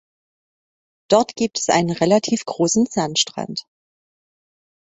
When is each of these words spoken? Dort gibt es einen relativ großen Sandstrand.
Dort 1.11 1.35
gibt 1.35 1.59
es 1.59 1.69
einen 1.69 1.91
relativ 1.91 2.43
großen 2.45 2.87
Sandstrand. 2.89 3.67